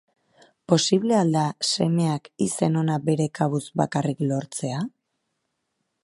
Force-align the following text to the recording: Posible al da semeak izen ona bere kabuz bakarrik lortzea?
Posible 0.71 1.17
al 1.17 1.33
da 1.35 1.41
semeak 1.71 2.31
izen 2.45 2.79
ona 2.81 2.97
bere 3.09 3.27
kabuz 3.39 3.61
bakarrik 3.81 4.25
lortzea? 4.31 4.81